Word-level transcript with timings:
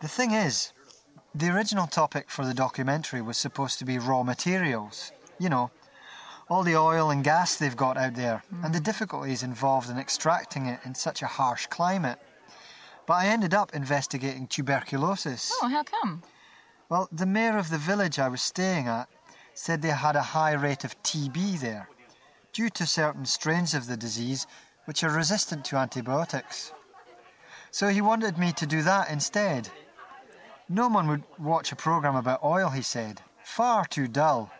The 0.00 0.08
thing 0.08 0.32
is, 0.32 0.72
the 1.34 1.50
original 1.50 1.86
topic 1.86 2.30
for 2.30 2.46
the 2.46 2.54
documentary 2.54 3.20
was 3.20 3.36
supposed 3.36 3.78
to 3.78 3.84
be 3.84 3.98
raw 3.98 4.22
materials. 4.22 5.12
You 5.38 5.50
know, 5.50 5.70
all 6.48 6.62
the 6.62 6.76
oil 6.76 7.10
and 7.10 7.22
gas 7.22 7.56
they've 7.56 7.76
got 7.76 7.98
out 7.98 8.14
there, 8.14 8.42
and 8.64 8.74
the 8.74 8.80
difficulties 8.80 9.42
involved 9.42 9.90
in 9.90 9.98
extracting 9.98 10.66
it 10.66 10.80
in 10.84 10.94
such 10.94 11.22
a 11.22 11.26
harsh 11.26 11.66
climate. 11.66 12.18
But 13.06 13.14
I 13.14 13.26
ended 13.26 13.54
up 13.54 13.74
investigating 13.74 14.46
tuberculosis. 14.46 15.52
Oh, 15.62 15.68
how 15.68 15.82
come? 15.82 16.22
Well, 16.88 17.08
the 17.12 17.26
mayor 17.26 17.58
of 17.58 17.70
the 17.70 17.78
village 17.78 18.18
I 18.18 18.28
was 18.28 18.42
staying 18.42 18.88
at 18.88 19.08
said 19.54 19.82
they 19.82 19.88
had 19.88 20.16
a 20.16 20.22
high 20.22 20.52
rate 20.52 20.84
of 20.84 21.00
TB 21.02 21.60
there, 21.60 21.88
due 22.52 22.70
to 22.70 22.86
certain 22.86 23.26
strains 23.26 23.74
of 23.74 23.86
the 23.86 23.96
disease 23.96 24.46
which 24.86 25.04
are 25.04 25.10
resistant 25.10 25.64
to 25.66 25.76
antibiotics. 25.76 26.72
So 27.70 27.88
he 27.88 28.00
wanted 28.00 28.38
me 28.38 28.52
to 28.52 28.66
do 28.66 28.82
that 28.82 29.10
instead. 29.10 29.68
No 30.72 30.86
one 30.86 31.08
would 31.08 31.24
watch 31.36 31.72
a 31.72 31.76
program 31.76 32.14
about 32.14 32.44
oil, 32.44 32.68
he 32.70 32.82
said. 32.82 33.20
Far 33.42 33.84
too 33.86 34.06
dull. 34.06 34.52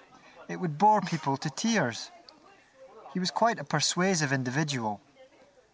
It 0.48 0.59
would 0.59 0.77
bore 0.77 1.01
people 1.01 1.37
to 1.37 1.48
tears. 1.51 2.10
He 3.14 3.20
was 3.20 3.30
quite 3.30 3.60
a 3.60 3.64
persuasive 3.64 4.32
individual. 4.32 5.01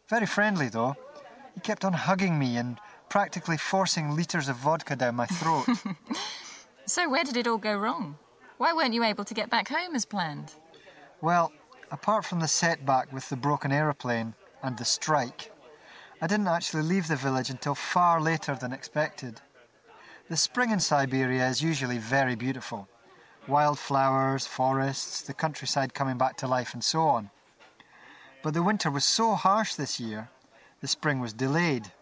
Very 0.09 0.27
friendly, 0.27 0.69
though. 0.69 0.95
He 1.55 1.61
kept 1.61 1.87
on 1.87 1.95
hugging 1.95 2.39
me 2.39 2.59
and 2.59 2.79
practically 3.09 3.57
forcing 3.57 4.15
litres 4.15 4.51
of 4.51 4.57
vodka 4.57 4.95
down 4.95 5.17
my 5.17 5.27
throat. 5.27 5.67
So, 6.89 7.09
where 7.09 7.25
did 7.25 7.37
it 7.37 7.49
all 7.49 7.59
go 7.59 7.77
wrong? 7.77 8.17
Why 8.59 8.73
weren't 8.73 8.95
you 8.95 9.03
able 9.03 9.25
to 9.25 9.35
get 9.35 9.51
back 9.51 9.67
home 9.69 9.97
as 9.97 10.05
planned? 10.05 10.55
well, 11.21 11.51
apart 11.91 12.25
from 12.25 12.39
the 12.39 12.47
setback 12.47 13.13
with 13.13 13.29
the 13.29 13.35
broken 13.35 13.73
aeroplane 13.73 14.35
and 14.63 14.79
the 14.79 14.85
strike, 14.85 15.51
I 16.23 16.29
didn't 16.29 16.47
actually 16.47 16.85
leave 16.85 17.09
the 17.09 17.17
village 17.17 17.51
until 17.51 17.75
far 17.75 18.21
later 18.21 18.55
than 18.55 18.73
expected. 18.73 19.41
The 20.29 20.37
spring 20.37 20.71
in 20.73 20.81
Siberia 20.81 21.47
is 21.47 21.63
usually 21.63 21.99
very 21.99 22.35
beautiful 22.35 22.89
wildflowers, 23.47 24.45
forests, 24.45 25.23
the 25.23 25.33
countryside 25.33 25.95
coming 25.95 26.19
back 26.19 26.37
to 26.37 26.49
life, 26.49 26.75
and 26.75 26.83
so 26.83 27.03
on. 27.03 27.31
But 28.43 28.53
the 28.53 28.63
winter 28.63 28.91
was 28.91 29.05
so 29.05 29.35
harsh 29.35 29.75
this 29.77 30.01
year, 30.01 30.29
the 30.81 30.89
spring 30.89 31.21
was 31.21 31.33
delayed, 31.33 31.93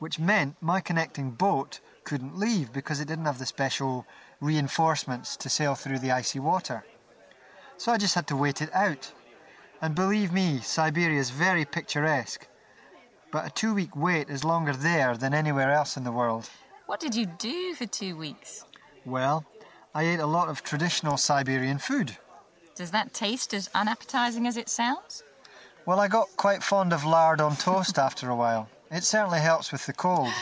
which 0.00 0.18
meant 0.18 0.56
my 0.60 0.80
connecting 0.80 1.30
boat 1.30 1.78
couldn't 2.02 2.36
leave 2.36 2.72
because 2.72 2.98
it 2.98 3.06
didn't 3.06 3.26
have 3.26 3.38
the 3.38 3.46
special 3.46 4.06
reinforcements 4.40 5.36
to 5.36 5.48
sail 5.48 5.76
through 5.76 6.00
the 6.00 6.10
icy 6.10 6.40
water. 6.40 6.84
So 7.76 7.92
I 7.92 7.96
just 7.96 8.16
had 8.16 8.26
to 8.26 8.36
wait 8.36 8.60
it 8.60 8.74
out. 8.74 9.12
And 9.80 9.94
believe 9.94 10.32
me, 10.32 10.58
Siberia 10.58 11.20
is 11.20 11.30
very 11.30 11.64
picturesque. 11.64 12.48
But 13.30 13.46
a 13.46 13.50
two 13.50 13.72
week 13.72 13.94
wait 13.94 14.28
is 14.28 14.42
longer 14.42 14.72
there 14.72 15.16
than 15.16 15.32
anywhere 15.32 15.70
else 15.70 15.96
in 15.96 16.02
the 16.02 16.10
world. 16.10 16.50
What 16.86 17.00
did 17.00 17.14
you 17.14 17.26
do 17.26 17.74
for 17.74 17.86
two 17.86 18.16
weeks? 18.16 18.64
Well, 19.04 19.44
I 19.94 20.04
ate 20.04 20.20
a 20.20 20.26
lot 20.26 20.48
of 20.48 20.62
traditional 20.62 21.16
Siberian 21.16 21.78
food. 21.78 22.16
Does 22.74 22.90
that 22.90 23.12
taste 23.12 23.54
as 23.54 23.68
unappetizing 23.74 24.46
as 24.46 24.56
it 24.56 24.68
sounds? 24.68 25.22
Well, 25.86 26.00
I 26.00 26.08
got 26.08 26.28
quite 26.36 26.62
fond 26.62 26.92
of 26.92 27.04
lard 27.04 27.40
on 27.40 27.56
toast 27.56 27.98
after 28.08 28.30
a 28.30 28.36
while. 28.36 28.68
It 28.90 29.04
certainly 29.04 29.40
helps 29.40 29.72
with 29.72 29.86
the 29.86 29.92
cold. 29.92 30.32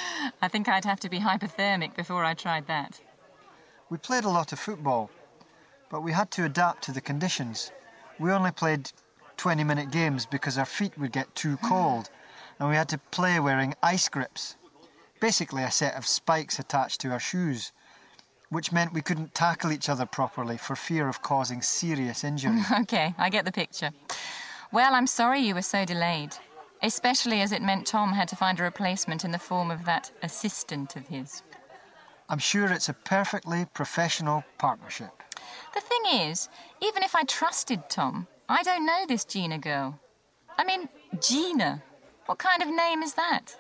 I 0.43 0.49
think 0.49 0.69
I'd 0.69 0.85
have 0.85 1.01
to 1.01 1.09
be 1.09 1.21
hypothermic 1.21 1.95
before 1.95 2.25
I 2.25 2.35
tried 2.35 2.67
that. 2.67 3.01
We 3.91 3.99
played 3.99 4.25
a 4.25 4.31
lot 4.31 4.53
of 4.53 4.59
football, 4.59 5.11
but 5.89 6.03
we 6.03 6.13
had 6.13 6.31
to 6.33 6.45
adapt 6.45 6.83
to 6.85 6.93
the 6.93 7.01
conditions. 7.01 7.73
We 8.19 8.31
only 8.33 8.51
played 8.51 8.91
20 9.37 9.65
minute 9.65 9.91
games 9.91 10.27
because 10.27 10.59
our 10.59 10.65
feet 10.65 10.97
would 10.99 11.13
get 11.13 11.35
too 11.35 11.57
cold, 11.65 12.11
and 12.59 12.69
we 12.69 12.77
had 12.77 12.89
to 12.91 12.99
play 12.99 13.41
wearing 13.41 13.75
ice 13.83 14.09
grips. 14.09 14.57
Basically, 15.21 15.63
a 15.63 15.71
set 15.71 15.97
of 15.97 16.07
spikes 16.07 16.59
attached 16.59 17.01
to 17.03 17.11
our 17.11 17.21
shoes, 17.21 17.73
which 18.49 18.73
meant 18.73 18.95
we 18.95 19.03
couldn't 19.03 19.35
tackle 19.35 19.71
each 19.71 19.89
other 19.89 20.07
properly 20.07 20.57
for 20.57 20.75
fear 20.75 21.09
of 21.09 21.23
causing 21.23 21.63
serious 21.63 22.25
injury. 22.25 22.61
Okay, 22.81 23.15
I 23.19 23.29
get 23.29 23.45
the 23.45 23.53
picture. 23.53 23.91
Well, 24.73 24.95
I'm 24.95 25.07
sorry 25.07 25.41
you 25.41 25.55
were 25.55 25.63
so 25.63 25.85
delayed, 25.85 26.37
especially 26.83 27.43
as 27.43 27.53
it 27.53 27.63
meant 27.63 27.87
Tom 27.87 28.13
had 28.13 28.29
to 28.29 28.37
find 28.37 28.59
a 28.59 28.63
replacement 28.63 29.25
in 29.25 29.31
the 29.31 29.39
form 29.39 29.71
of 29.71 29.85
that 29.85 30.11
assistant 30.23 30.97
of 30.97 31.07
his. 31.09 31.43
I'm 32.29 32.39
sure 32.39 32.73
it's 32.73 32.89
a 32.89 32.95
perfectly 32.95 33.67
professional 33.75 34.45
partnership. 34.59 35.11
The 35.75 35.81
thing 35.81 36.21
is, 36.31 36.49
even 36.81 37.03
if 37.03 37.15
I 37.15 37.25
trusted 37.25 37.91
Tom, 37.91 38.27
I 38.49 38.63
don't 38.63 38.87
know 38.87 39.05
this 39.07 39.25
Gina 39.25 39.59
girl. 39.59 39.99
I 40.57 40.65
mean, 40.65 40.89
Gina. 41.21 41.83
What 42.27 42.39
kind 42.39 42.63
of 42.63 42.69
name 42.69 43.03
is 43.03 43.15
that? 43.15 43.57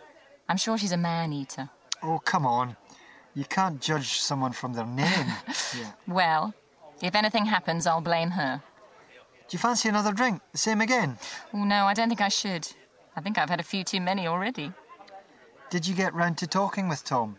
I'm 0.50 0.56
sure 0.56 0.76
she's 0.76 0.90
a 0.90 0.96
man 0.96 1.32
eater. 1.32 1.68
Oh, 2.02 2.18
come 2.18 2.44
on. 2.44 2.76
You 3.34 3.44
can't 3.44 3.80
judge 3.80 4.18
someone 4.18 4.50
from 4.50 4.72
their 4.72 4.84
name. 4.84 5.28
yeah. 5.78 5.92
Well, 6.08 6.52
if 7.00 7.14
anything 7.14 7.46
happens, 7.46 7.86
I'll 7.86 8.00
blame 8.00 8.30
her. 8.30 8.60
Do 9.48 9.54
you 9.54 9.60
fancy 9.60 9.88
another 9.88 10.12
drink? 10.12 10.42
The 10.50 10.58
same 10.58 10.80
again? 10.80 11.18
Oh, 11.54 11.62
no, 11.62 11.84
I 11.84 11.94
don't 11.94 12.08
think 12.08 12.20
I 12.20 12.28
should. 12.28 12.66
I 13.14 13.20
think 13.20 13.38
I've 13.38 13.48
had 13.48 13.60
a 13.60 13.62
few 13.62 13.84
too 13.84 14.00
many 14.00 14.26
already. 14.26 14.72
Did 15.70 15.86
you 15.86 15.94
get 15.94 16.14
round 16.14 16.36
to 16.38 16.48
talking 16.48 16.88
with 16.88 17.04
Tom? 17.04 17.36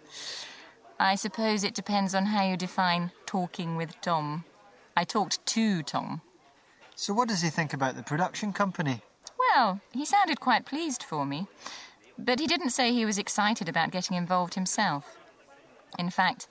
I 0.98 1.16
suppose 1.16 1.66
it 1.66 1.74
depends 1.74 2.16
on 2.16 2.28
how 2.28 2.48
you 2.48 2.56
define 2.56 3.12
talking 3.26 3.76
with 3.76 4.00
Tom. 4.00 4.46
I 4.96 5.04
talked 5.04 5.46
to 5.48 5.84
Tom. 5.84 6.22
So, 6.96 7.14
what 7.14 7.28
does 7.28 7.42
he 7.42 7.50
think 7.50 7.74
about 7.74 7.98
the 7.98 8.04
production 8.04 8.54
company? 8.54 9.02
Well, 9.38 9.82
he 9.92 10.06
sounded 10.06 10.40
quite 10.40 10.66
pleased 10.66 11.04
for 11.04 11.26
me, 11.26 11.48
but 12.26 12.40
he 12.40 12.48
didn't 12.48 12.70
say 12.72 12.92
he 12.92 13.06
was 13.06 13.18
excited 13.18 13.68
about 13.68 13.92
getting 13.92 14.18
involved 14.18 14.54
himself. 14.54 15.18
In 16.00 16.10
fact, 16.10 16.48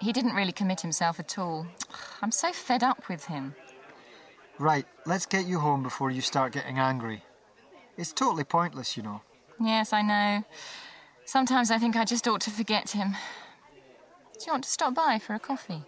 he 0.00 0.12
didn't 0.12 0.34
really 0.34 0.52
commit 0.52 0.80
himself 0.80 1.18
at 1.18 1.38
all. 1.38 1.66
I'm 2.22 2.32
so 2.32 2.52
fed 2.52 2.82
up 2.82 3.08
with 3.08 3.24
him. 3.26 3.54
Right, 4.58 4.86
let's 5.04 5.26
get 5.26 5.46
you 5.46 5.58
home 5.58 5.82
before 5.82 6.10
you 6.10 6.20
start 6.20 6.52
getting 6.52 6.78
angry. 6.78 7.22
It's 7.96 8.12
totally 8.12 8.44
pointless, 8.44 8.96
you 8.96 9.02
know. 9.02 9.20
Yes, 9.60 9.92
I 9.92 10.02
know. 10.02 10.44
Sometimes 11.24 11.70
I 11.70 11.78
think 11.78 11.96
I 11.96 12.04
just 12.04 12.28
ought 12.28 12.40
to 12.42 12.50
forget 12.50 12.90
him. 12.90 13.16
Do 14.38 14.44
you 14.46 14.52
want 14.52 14.64
to 14.64 14.70
stop 14.70 14.94
by 14.94 15.18
for 15.18 15.34
a 15.34 15.38
coffee? 15.38 15.82